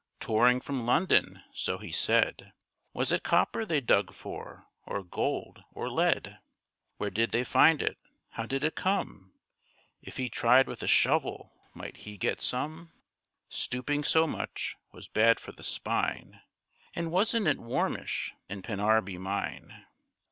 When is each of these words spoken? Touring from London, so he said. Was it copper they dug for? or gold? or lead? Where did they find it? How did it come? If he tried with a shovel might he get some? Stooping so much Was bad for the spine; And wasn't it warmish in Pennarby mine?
Touring 0.19 0.61
from 0.61 0.83
London, 0.87 1.43
so 1.53 1.77
he 1.77 1.91
said. 1.91 2.53
Was 2.91 3.11
it 3.11 3.21
copper 3.21 3.65
they 3.65 3.79
dug 3.79 4.15
for? 4.15 4.65
or 4.83 5.03
gold? 5.03 5.63
or 5.75 5.91
lead? 5.91 6.39
Where 6.97 7.11
did 7.11 7.29
they 7.29 7.43
find 7.43 7.83
it? 7.83 7.99
How 8.31 8.47
did 8.47 8.63
it 8.63 8.73
come? 8.73 9.33
If 10.01 10.17
he 10.17 10.27
tried 10.27 10.65
with 10.65 10.81
a 10.81 10.87
shovel 10.87 11.53
might 11.75 11.97
he 11.97 12.17
get 12.17 12.41
some? 12.41 12.93
Stooping 13.47 14.03
so 14.03 14.25
much 14.25 14.75
Was 14.91 15.07
bad 15.07 15.39
for 15.39 15.51
the 15.51 15.61
spine; 15.61 16.41
And 16.95 17.11
wasn't 17.11 17.45
it 17.47 17.59
warmish 17.59 18.33
in 18.49 18.63
Pennarby 18.63 19.19
mine? 19.19 19.85